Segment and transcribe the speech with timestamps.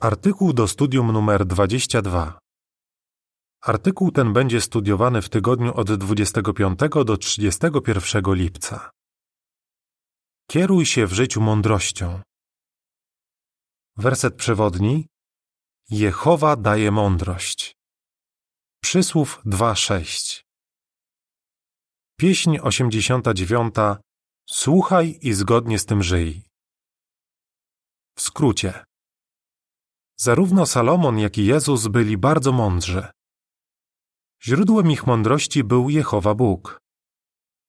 [0.00, 2.38] Artykuł do studium numer 22.
[3.62, 8.90] Artykuł ten będzie studiowany w tygodniu od 25 do 31 lipca.
[10.50, 12.22] Kieruj się w życiu mądrością.
[13.96, 15.06] Werset przewodni.
[15.90, 17.76] Jehowa daje mądrość.
[18.82, 20.42] Przysłów 2:6.
[22.16, 23.74] Pieśń 89.
[24.48, 26.42] Słuchaj i zgodnie z tym żyj.
[28.16, 28.84] W skrócie.
[30.16, 33.06] Zarówno Salomon, jak i Jezus byli bardzo mądrzy.
[34.42, 36.80] Źródłem ich mądrości był Jehowa Bóg.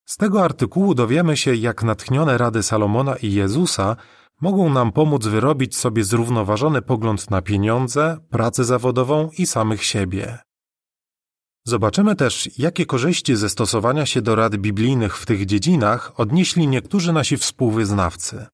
[0.06, 3.96] Z tego artykułu dowiemy się, jak natchnione rady Salomona i Jezusa
[4.42, 10.40] mogą nam pomóc wyrobić sobie zrównoważony pogląd na pieniądze, pracę zawodową i samych siebie.
[11.66, 17.14] Zobaczymy też, jakie korzyści ze stosowania się do rad biblijnych w tych dziedzinach odnieśli niektórzy
[17.14, 18.48] nasi współwyznawcy.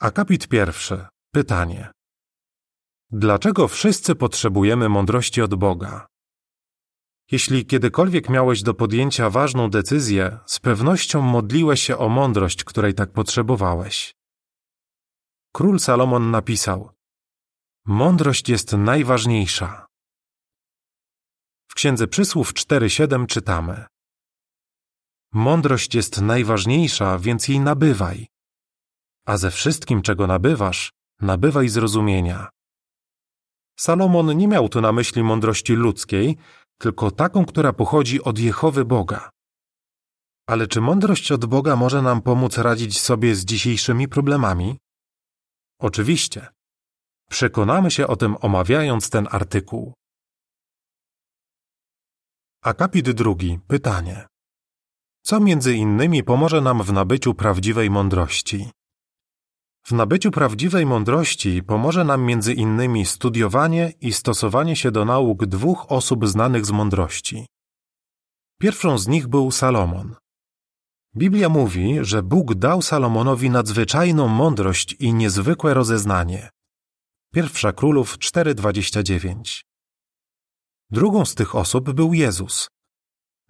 [0.00, 1.06] Akapit pierwszy.
[1.32, 1.90] Pytanie.
[3.10, 6.06] Dlaczego wszyscy potrzebujemy mądrości od Boga?
[7.30, 13.12] Jeśli kiedykolwiek miałeś do podjęcia ważną decyzję, z pewnością modliłeś się o mądrość, której tak
[13.12, 14.14] potrzebowałeś.
[15.52, 16.90] Król Salomon napisał:
[17.86, 19.86] Mądrość jest najważniejsza.
[21.68, 23.86] W Księdze Przysłów 4:7 czytamy:
[25.32, 28.26] Mądrość jest najważniejsza, więc jej nabywaj.
[29.26, 32.48] A ze wszystkim, czego nabywasz, nabywaj zrozumienia.
[33.78, 36.36] Salomon nie miał tu na myśli mądrości ludzkiej,
[36.78, 39.30] tylko taką, która pochodzi od Jehowy Boga.
[40.46, 44.78] Ale czy mądrość od Boga może nam pomóc radzić sobie z dzisiejszymi problemami?
[45.80, 46.48] Oczywiście.
[47.30, 49.94] Przekonamy się o tym omawiając ten artykuł.
[52.62, 53.58] Akapit drugi.
[53.68, 54.26] Pytanie.
[55.22, 58.70] Co między innymi pomoże nam w nabyciu prawdziwej mądrości?
[59.84, 65.92] W nabyciu prawdziwej mądrości pomoże nam między innymi studiowanie i stosowanie się do nauk dwóch
[65.92, 67.46] osób znanych z mądrości.
[68.60, 70.16] Pierwszą z nich był Salomon.
[71.16, 76.50] Biblia mówi, że Bóg dał Salomonowi nadzwyczajną mądrość i niezwykłe rozeznanie.
[77.34, 79.62] Pierwsza Królów 4:29.
[80.90, 82.68] Drugą z tych osób był Jezus,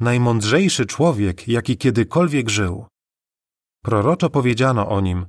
[0.00, 2.86] najmądrzejszy człowiek, jaki kiedykolwiek żył.
[3.82, 5.26] Proroczo powiedziano o nim: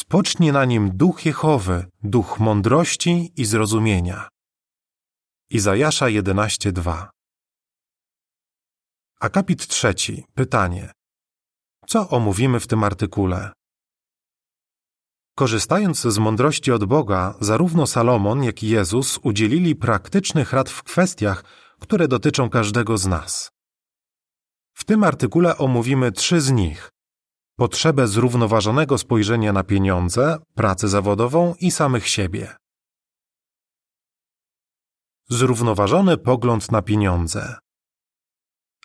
[0.00, 4.28] Spocznie na nim duch Jehowy, duch mądrości i zrozumienia.
[5.50, 7.08] Izajasza 11:2
[9.20, 10.24] Akapit trzeci.
[10.34, 10.92] Pytanie.
[11.86, 13.52] Co omówimy w tym artykule?
[15.36, 21.44] Korzystając z mądrości od Boga, zarówno Salomon, jak i Jezus udzielili praktycznych rad w kwestiach,
[21.80, 23.50] które dotyczą każdego z nas.
[24.72, 26.93] W tym artykule omówimy trzy z nich,
[27.56, 32.56] potrzebę zrównoważonego spojrzenia na pieniądze, pracę zawodową i samych siebie.
[35.28, 37.56] Zrównoważony pogląd na pieniądze.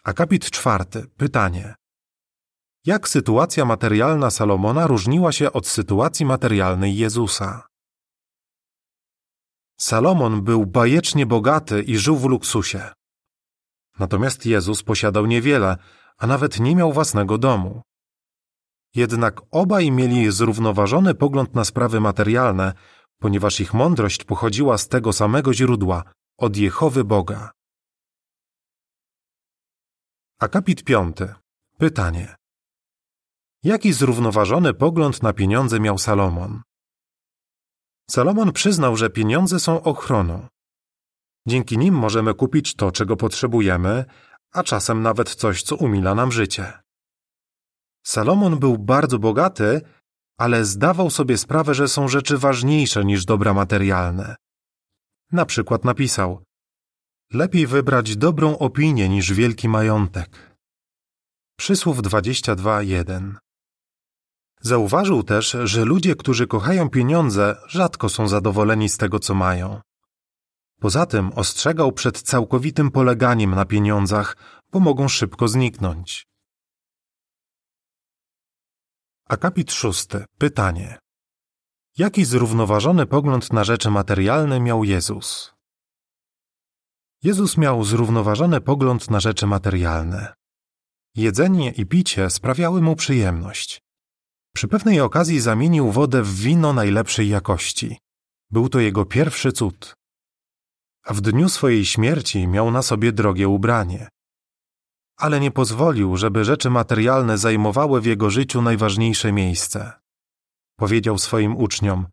[0.04, 1.08] Akapit czwarty.
[1.18, 1.76] Pytanie.
[2.86, 7.68] Jak sytuacja materialna Salomona różniła się od sytuacji materialnej Jezusa?
[9.80, 12.92] Salomon był bajecznie bogaty i żył w luksusie.
[14.00, 15.78] Natomiast Jezus posiadał niewiele,
[16.18, 17.82] a nawet nie miał własnego domu.
[18.96, 22.74] Jednak obaj mieli zrównoważony pogląd na sprawy materialne,
[23.20, 26.04] ponieważ ich mądrość pochodziła z tego samego źródła,
[26.38, 27.52] od Jehowy Boga.
[30.40, 31.34] Akapit piąty.
[31.78, 32.36] Pytanie.
[33.64, 36.62] Jaki zrównoważony pogląd na pieniądze miał Salomon?
[38.10, 40.48] Salomon przyznał, że pieniądze są ochroną.
[41.48, 44.06] Dzięki nim możemy kupić to, czego potrzebujemy,
[44.52, 46.74] a czasem nawet coś, co umila nam życie.
[48.10, 49.82] Salomon był bardzo bogaty,
[50.38, 54.36] ale zdawał sobie sprawę, że są rzeczy ważniejsze niż dobra materialne.
[55.32, 56.44] Na przykład napisał:
[57.34, 60.58] Lepiej wybrać dobrą opinię niż wielki majątek.
[61.60, 63.36] Przysłów 22:1.
[64.62, 69.82] Zauważył też, że ludzie, którzy kochają pieniądze, rzadko są zadowoleni z tego, co mają.
[70.80, 74.38] Poza tym ostrzegał przed całkowitym poleganiem na pieniądzach,
[74.72, 76.29] bo mogą szybko zniknąć.
[79.30, 80.26] Akapit szósty.
[80.38, 81.00] Pytanie.
[81.98, 85.54] Jaki zrównoważony pogląd na rzeczy materialne miał Jezus?
[87.24, 90.34] Jezus miał zrównoważony pogląd na rzeczy materialne.
[91.16, 93.82] Jedzenie i picie sprawiały mu przyjemność.
[94.56, 97.98] Przy pewnej okazji zamienił wodę w wino najlepszej jakości.
[98.52, 99.94] Był to jego pierwszy cud.
[101.04, 104.10] A w dniu swojej śmierci miał na sobie drogie ubranie
[105.20, 109.92] ale nie pozwolił, żeby rzeczy materialne zajmowały w jego życiu najważniejsze miejsce.
[110.76, 112.08] Powiedział swoim uczniom: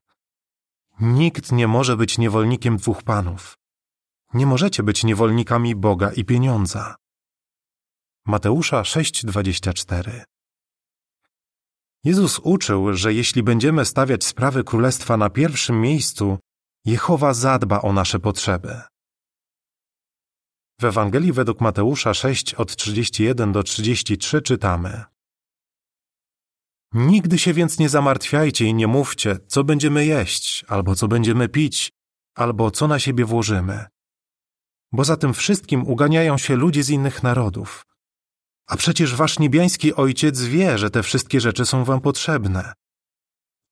[1.00, 3.58] Nikt nie może być niewolnikiem dwóch panów.
[4.34, 6.96] Nie możecie być niewolnikami Boga i pieniądza.
[8.26, 10.24] Mateusza 6:24
[12.04, 16.38] Jezus uczył, że jeśli będziemy stawiać sprawy królestwa na pierwszym miejscu,
[16.84, 18.80] Jehowa zadba o nasze potrzeby.
[20.80, 25.04] W Ewangelii według Mateusza 6 od 31 do 33 czytamy:
[26.92, 31.92] Nigdy się więc nie zamartwiajcie i nie mówcie, co będziemy jeść, albo co będziemy pić,
[32.34, 33.84] albo co na siebie włożymy.
[34.92, 37.82] Bo za tym wszystkim uganiają się ludzie z innych narodów.
[38.66, 42.72] A przecież wasz niebiański ojciec wie, że te wszystkie rzeczy są wam potrzebne.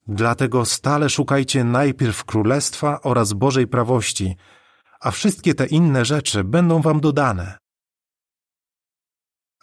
[0.07, 4.37] Dlatego stale szukajcie najpierw królestwa oraz Bożej prawości,
[5.05, 7.59] a wszystkie te inne rzeczy będą wam dodane.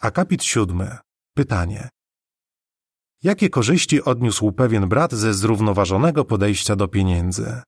[0.00, 0.98] Akapit siódmy.
[1.36, 1.88] Pytanie.
[3.22, 7.62] Jakie korzyści odniósł pewien brat ze zrównoważonego podejścia do pieniędzy?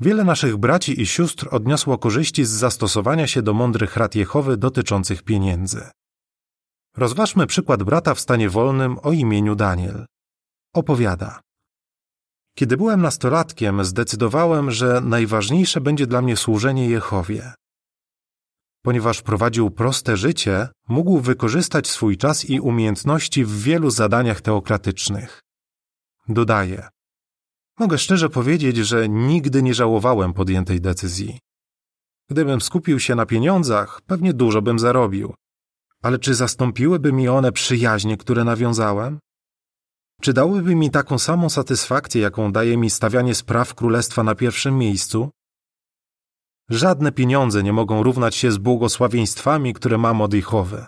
[0.00, 5.22] Wiele naszych braci i sióstr odniosło korzyści z zastosowania się do mądrych rad Jehowy dotyczących
[5.22, 5.90] pieniędzy.
[6.96, 10.06] Rozważmy przykład brata w stanie wolnym o imieniu Daniel.
[10.74, 11.40] Opowiada.
[12.54, 17.52] Kiedy byłem nastolatkiem, zdecydowałem, że najważniejsze będzie dla mnie służenie Jehowie.
[18.82, 25.40] Ponieważ prowadził proste życie, mógł wykorzystać swój czas i umiejętności w wielu zadaniach teokratycznych.
[26.28, 26.88] Dodaje:
[27.78, 31.38] Mogę szczerze powiedzieć, że nigdy nie żałowałem podjętej decyzji.
[32.30, 35.34] Gdybym skupił się na pieniądzach, pewnie dużo bym zarobił.
[36.02, 39.18] Ale czy zastąpiłyby mi one przyjaźnie, które nawiązałem?
[40.24, 45.30] Czy dałyby mi taką samą satysfakcję, jaką daje mi stawianie spraw królestwa na pierwszym miejscu?
[46.70, 50.86] Żadne pieniądze nie mogą równać się z błogosławieństwami, które mam od Jehowy.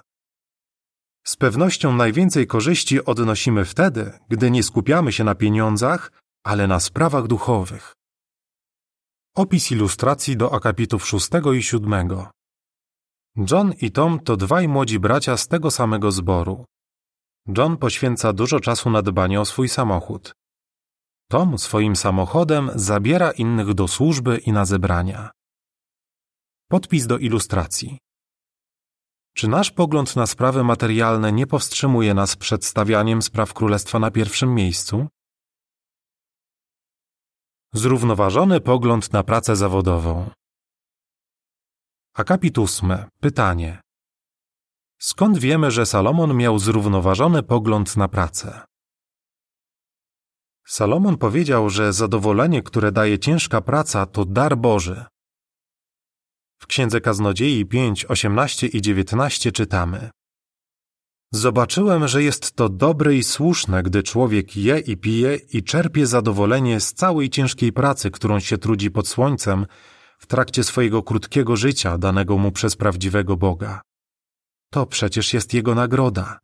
[1.26, 6.12] Z pewnością najwięcej korzyści odnosimy wtedy, gdy nie skupiamy się na pieniądzach,
[6.44, 7.92] ale na sprawach duchowych.
[9.34, 12.30] Opis ilustracji do akapitów szóstego i siódmego.
[13.50, 16.64] John i Tom to dwaj młodzi bracia z tego samego zboru.
[17.58, 20.32] John poświęca dużo czasu na dbanie o swój samochód.
[21.30, 25.30] Tom swoim samochodem zabiera innych do służby i na zebrania.
[26.68, 27.98] Podpis do ilustracji.
[29.36, 34.54] Czy nasz pogląd na sprawy materialne nie powstrzymuje nas przed stawianiem spraw królestwa na pierwszym
[34.54, 35.06] miejscu?
[37.72, 40.30] Zrównoważony pogląd na pracę zawodową.
[42.14, 43.04] Akapit ósmy.
[43.20, 43.85] Pytanie.
[44.98, 48.60] Skąd wiemy, że Salomon miał zrównoważony pogląd na pracę?
[50.66, 55.04] Salomon powiedział, że zadowolenie, które daje ciężka praca, to dar Boży.
[56.58, 60.10] W Księdze Kaznodziei 5, 18 i 19 czytamy
[61.32, 66.80] Zobaczyłem, że jest to dobre i słuszne, gdy człowiek je i pije i czerpie zadowolenie
[66.80, 69.66] z całej ciężkiej pracy, którą się trudzi pod słońcem
[70.18, 73.80] w trakcie swojego krótkiego życia danego mu przez prawdziwego Boga.
[74.70, 76.38] To przecież jest jego nagroda.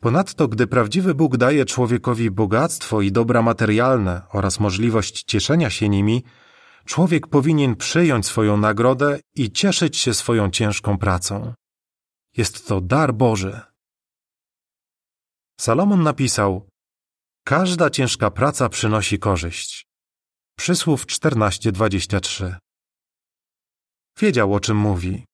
[0.00, 6.24] Ponadto, gdy prawdziwy Bóg daje człowiekowi bogactwo i dobra materialne oraz możliwość cieszenia się nimi,
[6.84, 11.54] człowiek powinien przyjąć swoją nagrodę i cieszyć się swoją ciężką pracą.
[12.36, 13.60] Jest to dar Boży.
[15.60, 16.68] Salomon napisał:
[17.44, 19.86] Każda ciężka praca przynosi korzyść.
[20.58, 22.56] Przysłów 14:23.
[24.20, 25.24] Wiedział o czym mówi.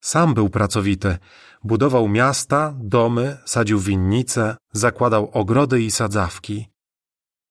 [0.00, 1.18] Sam był pracowity.
[1.64, 6.68] Budował miasta, domy, sadził winnice, zakładał ogrody i sadzawki.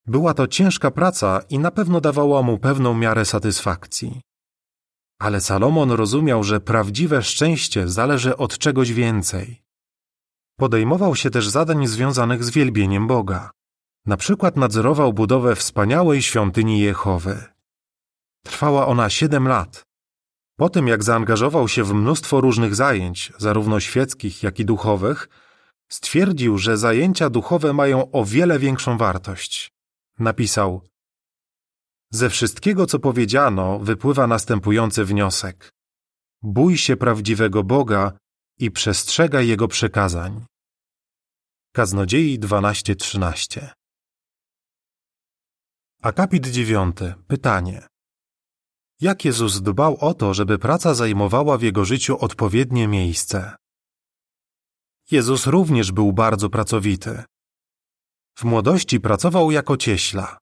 [0.06, 4.22] Była to ciężka praca i na pewno dawała mu pewną miarę satysfakcji.
[5.20, 9.62] Ale Salomon rozumiał, że prawdziwe szczęście zależy od czegoś więcej.
[10.58, 13.52] Podejmował się też zadań związanych z wielbieniem Boga.
[14.06, 17.44] Na przykład nadzorował budowę wspaniałej świątyni Jehowy.
[18.46, 19.87] Trwała ona siedem lat.
[20.58, 25.30] Po tym, jak zaangażował się w mnóstwo różnych zajęć, zarówno świeckich, jak i duchowych,
[25.90, 29.72] stwierdził, że zajęcia duchowe mają o wiele większą wartość.
[30.20, 30.82] Napisał:
[32.12, 35.72] Ze wszystkiego, co powiedziano, wypływa następujący wniosek:
[36.42, 38.12] Bój się prawdziwego Boga
[38.60, 40.46] i przestrzegaj Jego przykazań.
[41.74, 43.70] Kaznodziei 12:13
[46.02, 46.98] Akapit 9.
[47.28, 47.88] Pytanie.
[49.02, 53.56] Jak Jezus dbał o to, żeby praca zajmowała w Jego życiu odpowiednie miejsce?
[55.12, 57.24] Jezus również był bardzo pracowity.
[58.38, 60.38] W młodości pracował jako cieśla.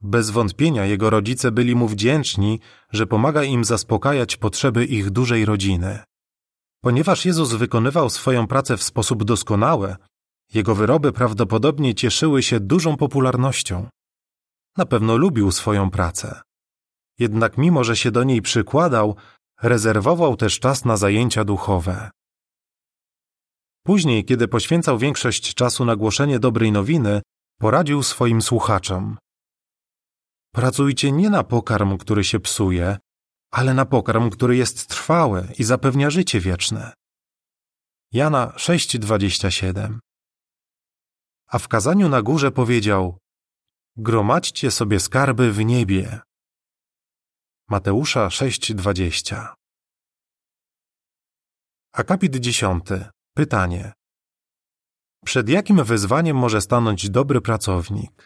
[0.00, 2.60] Bez wątpienia jego rodzice byli mu wdzięczni,
[2.92, 6.02] że pomaga im zaspokajać potrzeby ich dużej rodziny.
[6.80, 9.96] Ponieważ Jezus wykonywał swoją pracę w sposób doskonały,
[10.54, 13.88] jego wyroby prawdopodobnie cieszyły się dużą popularnością.
[14.76, 16.40] Na pewno lubił swoją pracę.
[17.18, 19.16] Jednak mimo, że się do niej przykładał,
[19.62, 22.10] rezerwował też czas na zajęcia duchowe.
[23.84, 27.22] Później, kiedy poświęcał większość czasu na głoszenie dobrej nowiny,
[27.58, 29.18] poradził swoim słuchaczom.
[30.54, 32.98] Pracujcie nie na pokarm, który się psuje,
[33.50, 36.92] ale na pokarm, który jest trwały i zapewnia życie wieczne.
[38.12, 39.98] Jana 6:27
[41.46, 43.18] A w kazaniu na górze powiedział:
[43.96, 46.20] Gromadźcie sobie skarby w niebie.
[47.70, 49.54] Mateusza 6:20
[51.92, 52.84] Akapit 10.
[53.34, 53.92] Pytanie.
[55.24, 58.24] Przed jakim wyzwaniem może stanąć dobry pracownik?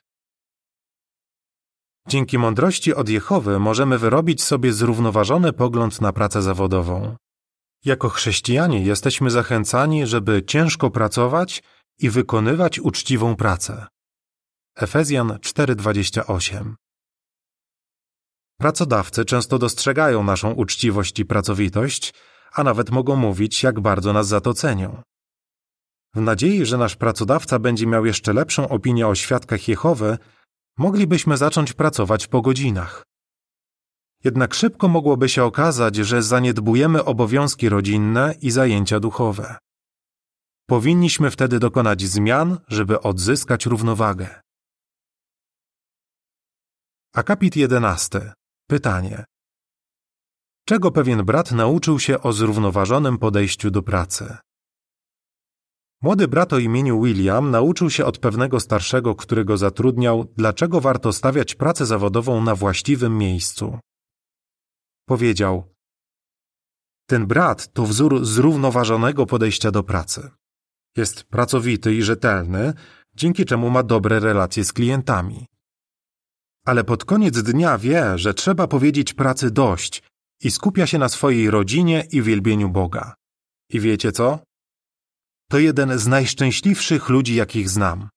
[2.08, 7.16] Dzięki mądrości od Jehowy możemy wyrobić sobie zrównoważony pogląd na pracę zawodową.
[7.84, 11.62] Jako chrześcijanie jesteśmy zachęcani, żeby ciężko pracować
[11.99, 13.87] i wykonywać uczciwą pracę.
[14.76, 16.75] Efezjan 4:28
[18.62, 22.14] Pracodawcy często dostrzegają naszą uczciwość i pracowitość,
[22.52, 25.02] a nawet mogą mówić, jak bardzo nas za to cenią.
[26.14, 30.19] W nadziei, że nasz pracodawca będzie miał jeszcze lepszą opinię o świadkach Jehowy,
[30.78, 33.02] moglibyśmy zacząć pracować po godzinach.
[34.25, 39.57] Jednak szybko mogłoby się okazać, że zaniedbujemy obowiązki rodzinne i zajęcia duchowe.
[40.66, 44.40] Powinniśmy wtedy dokonać zmian, żeby odzyskać równowagę.
[47.14, 48.33] Akapit 11.
[48.73, 49.25] Pytanie.
[50.69, 54.37] Czego pewien brat nauczył się o zrównoważonym podejściu do pracy?
[56.02, 61.12] Młody brat o imieniu William nauczył się od pewnego starszego, który go zatrudniał, dlaczego warto
[61.12, 63.79] stawiać pracę zawodową na właściwym miejscu.
[65.09, 65.75] Powiedział:
[67.07, 70.31] Ten brat to wzór zrównoważonego podejścia do pracy.
[70.97, 72.73] Jest pracowity i rzetelny,
[73.14, 75.51] dzięki czemu ma dobre relacje z klientami.
[76.66, 80.02] Ale pod koniec dnia wie, że trzeba powiedzieć pracy dość
[80.40, 83.14] i skupia się na swojej rodzinie i wielbieniu Boga.
[83.69, 84.38] I wiecie co?
[85.50, 88.09] To jeden z najszczęśliwszych ludzi, jakich znam.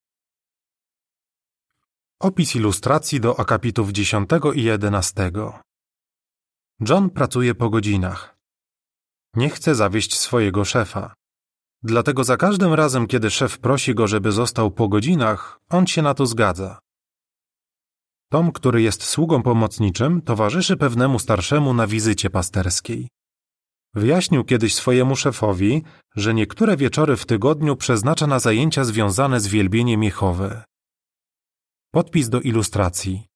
[2.20, 5.32] Opis ilustracji do akapitów 10 i 11.
[6.90, 8.36] John pracuje po godzinach.
[9.36, 11.14] Nie chce zawieść swojego szefa.
[11.84, 16.14] Dlatego za każdym razem, kiedy szef prosi go, żeby został po godzinach, on się na
[16.14, 16.80] to zgadza.
[18.36, 23.08] Tom, który jest sługą pomocniczym, towarzyszy pewnemu starszemu na wizycie pasterskiej.
[23.94, 25.84] Wyjaśnił kiedyś swojemu szefowi,
[26.16, 30.62] że niektóre wieczory w tygodniu przeznacza na zajęcia związane z wielbieniem Jehowy.
[31.92, 33.28] Podpis do ilustracji.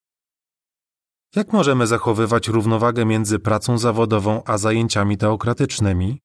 [1.35, 6.19] Jak możemy zachowywać równowagę między pracą zawodową a zajęciami teokratycznymi?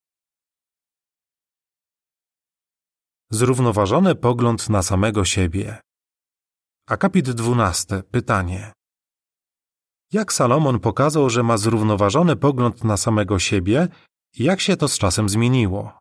[3.30, 5.78] Zrównoważony pogląd na samego siebie.
[6.88, 8.02] Akapit 12.
[8.10, 8.72] Pytanie.
[10.12, 13.88] Jak Salomon pokazał, że ma zrównoważony pogląd na samego siebie
[14.38, 15.98] i jak się to z czasem zmieniło?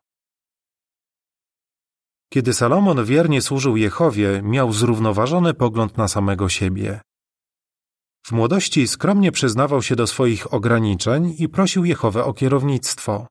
[2.32, 7.00] Kiedy Salomon wiernie służył Jehowie, miał zrównoważony pogląd na samego siebie.
[8.26, 13.26] W młodości skromnie przyznawał się do swoich ograniczeń i prosił Jehowę o kierownictwo.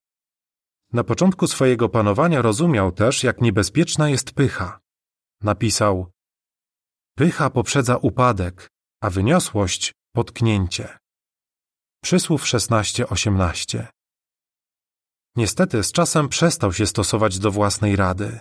[0.94, 4.80] Na początku swojego panowania rozumiał też, jak niebezpieczna jest pycha.
[5.42, 6.14] Napisał:
[7.18, 8.70] Pycha poprzedza upadek,
[9.02, 10.98] a wyniosłość potknięcie.
[12.04, 13.86] Przysłów 16-18
[15.36, 18.40] Niestety z czasem przestał się stosować do własnej rady.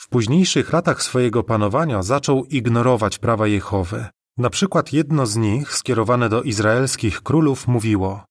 [0.00, 4.06] W późniejszych latach swojego panowania zaczął ignorować prawa Jehowy.
[4.38, 8.24] Na przykład jedno z nich, skierowane do izraelskich królów, mówiło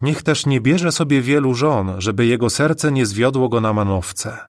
[0.00, 4.46] Niech też nie bierze sobie wielu żon, żeby jego serce nie zwiodło go na manowce.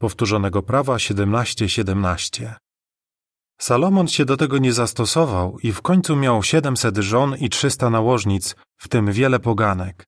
[0.00, 1.68] Powtórzonego prawa 17:17.
[1.68, 2.65] 17.
[3.58, 8.56] Salomon się do tego nie zastosował i w końcu miał 700 żon i 300 nałożnic,
[8.76, 10.04] w tym wiele poganek.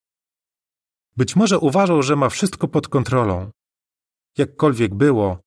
[1.17, 3.51] Być może uważał, że ma wszystko pod kontrolą.
[4.39, 5.41] Jakkolwiek było,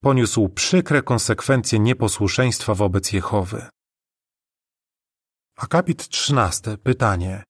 [0.00, 3.66] poniósł przykre konsekwencje nieposłuszeństwa wobec Jehowy.
[5.56, 6.78] Akapit 13.
[6.78, 7.44] Pytanie.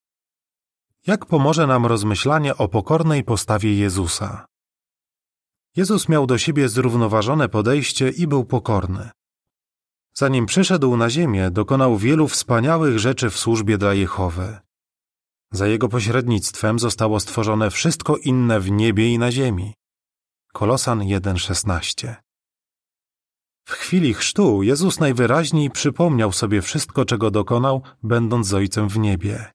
[1.06, 4.46] Jak pomoże nam rozmyślanie o pokornej postawie Jezusa?
[5.76, 9.10] Jezus miał do siebie zrównoważone podejście i był pokorny.
[10.18, 14.58] Zanim przyszedł na ziemię, dokonał wielu wspaniałych rzeczy w służbie dla Jehowy.
[15.52, 19.74] Za jego pośrednictwem zostało stworzone wszystko inne w niebie i na ziemi.
[20.52, 22.14] Kolosan 1,16
[23.64, 29.52] W chwili chrztu Jezus najwyraźniej przypomniał sobie wszystko, czego dokonał, będąc z Ojcem w niebie.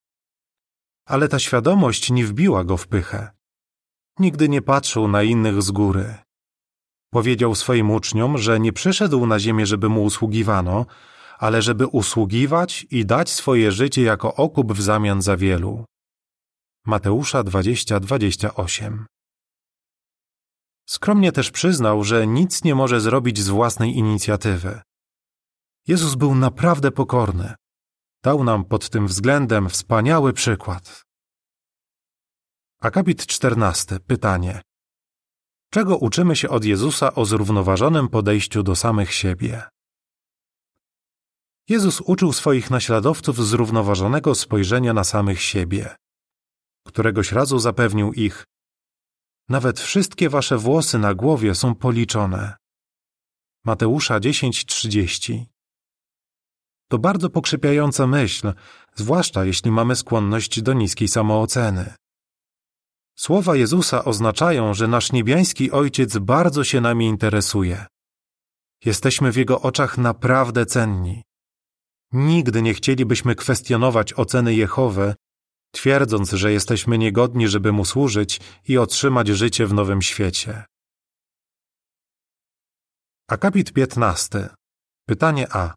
[1.07, 3.31] Ale ta świadomość nie wbiła go w pychę.
[4.19, 6.15] Nigdy nie patrzył na innych z góry.
[7.13, 10.85] Powiedział swoim uczniom, że nie przyszedł na ziemię, żeby mu usługiwano,
[11.37, 15.85] ale żeby usługiwać i dać swoje życie jako okup w zamian za wielu.
[16.85, 19.05] Mateusza 20:28.
[20.89, 24.81] Skromnie też przyznał, że nic nie może zrobić z własnej inicjatywy.
[25.87, 27.53] Jezus był naprawdę pokorny.
[28.23, 31.01] Dał nam pod tym względem wspaniały przykład.
[32.81, 33.99] Akapit 14.
[33.99, 34.61] Pytanie.
[35.73, 39.63] Czego uczymy się od Jezusa o zrównoważonym podejściu do samych siebie?
[41.69, 45.95] Jezus uczył swoich naśladowców zrównoważonego spojrzenia na samych siebie.
[46.87, 48.43] Któregoś razu zapewnił ich:
[49.49, 52.55] Nawet wszystkie wasze włosy na głowie są policzone.
[53.65, 55.45] Mateusza 10:30
[56.91, 58.53] To bardzo pokrzepiająca myśl,
[58.95, 61.93] zwłaszcza jeśli mamy skłonność do niskiej samooceny.
[63.15, 67.85] Słowa Jezusa oznaczają, że nasz niebiański Ojciec bardzo się nami interesuje.
[68.85, 71.23] Jesteśmy w Jego oczach naprawdę cenni.
[72.11, 75.15] Nigdy nie chcielibyśmy kwestionować oceny Jehowy,
[75.71, 80.65] twierdząc, że jesteśmy niegodni, żeby Mu służyć i otrzymać życie w nowym świecie.
[83.29, 84.49] Akapit 15.
[85.07, 85.73] Pytanie A.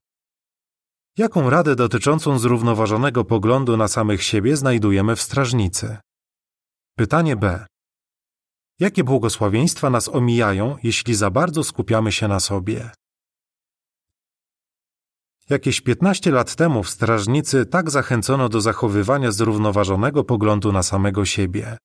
[1.18, 5.98] Jaką radę dotyczącą zrównoważonego poglądu na samych siebie znajdujemy w strażnicy?
[6.98, 7.66] Pytanie B.
[8.80, 12.90] Jakie błogosławieństwa nas omijają, jeśli za bardzo skupiamy się na sobie?
[15.50, 21.78] Jakieś 15 lat temu w strażnicy tak zachęcono do zachowywania zrównoważonego poglądu na samego siebie.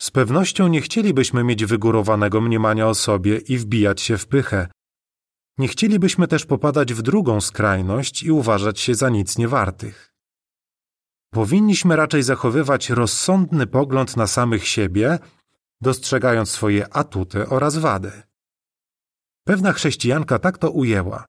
[0.00, 4.68] Z pewnością nie chcielibyśmy mieć wygórowanego mniemania o sobie i wbijać się w pychę.
[5.58, 10.09] Nie chcielibyśmy też popadać w drugą skrajność i uważać się za nic niewartych.
[11.30, 15.18] Powinniśmy raczej zachowywać rozsądny pogląd na samych siebie,
[15.80, 18.22] dostrzegając swoje atuty oraz wady.
[19.44, 21.24] Pewna chrześcijanka tak to ujęła.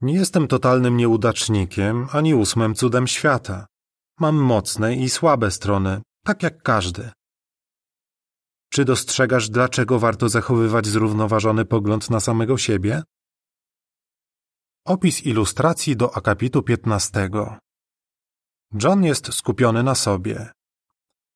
[0.00, 3.66] Nie jestem totalnym nieudacznikiem ani ósmym cudem świata.
[4.20, 7.10] Mam mocne i słabe strony, tak jak każdy.
[8.72, 13.02] Czy dostrzegasz, dlaczego warto zachowywać zrównoważony pogląd na samego siebie?
[14.84, 17.30] Opis ilustracji do akapitu 15.
[18.74, 20.52] John jest skupiony na sobie.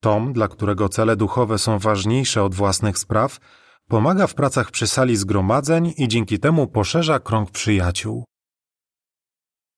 [0.01, 3.39] Tom, dla którego cele duchowe są ważniejsze od własnych spraw,
[3.89, 8.25] pomaga w pracach przy sali zgromadzeń i dzięki temu poszerza krąg przyjaciół.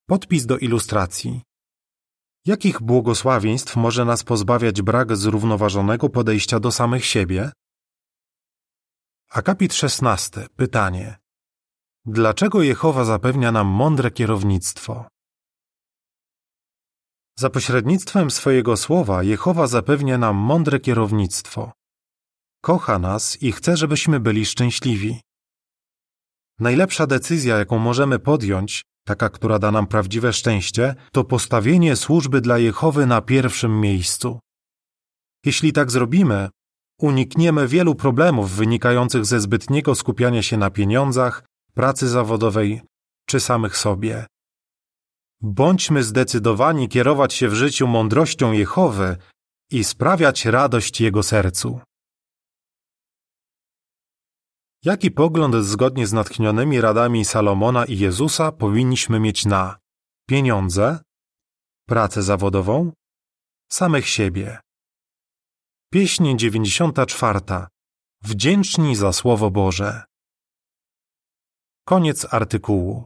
[0.07, 1.43] Podpis do ilustracji.
[2.47, 7.53] Jakich błogosławieństw może nas pozbawiać brak zrównoważonego podejścia do samych siebie?
[9.31, 10.47] Akapit 16.
[10.57, 11.17] Pytanie.
[12.05, 15.09] Dlaczego Jehowa zapewnia nam mądre kierownictwo?
[17.39, 21.73] Za pośrednictwem swojego słowa Jehowa zapewnia nam mądre kierownictwo.
[22.63, 25.21] Kocha nas i chce, żebyśmy byli szczęśliwi.
[26.61, 32.59] Najlepsza decyzja, jaką możemy podjąć, taka, która da nam prawdziwe szczęście, to postawienie służby dla
[32.59, 34.41] Jehowy na pierwszym miejscu.
[35.45, 36.49] Jeśli tak zrobimy,
[37.01, 41.45] unikniemy wielu problemów wynikających ze zbytniego skupiania się na pieniądzach,
[41.75, 42.81] pracy zawodowej
[43.27, 44.27] czy samych sobie.
[45.41, 49.17] Bądźmy zdecydowani kierować się w życiu mądrością Jehowy
[49.71, 51.81] i sprawiać radość Jego sercu.
[54.85, 59.79] Jaki pogląd zgodnie z natchnionymi radami Salomona i Jezusa powinniśmy mieć na
[60.29, 60.99] pieniądze,
[61.89, 62.93] pracę zawodową,
[63.73, 64.61] samych siebie?
[65.93, 67.41] Pieśń 94.
[68.23, 70.05] Wdzięczni za Słowo Boże.
[71.85, 73.05] Koniec artykułu.